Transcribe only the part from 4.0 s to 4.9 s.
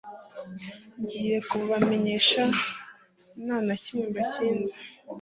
mbakinze